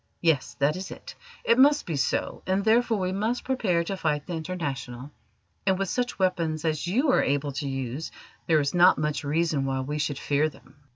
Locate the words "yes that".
0.21-0.75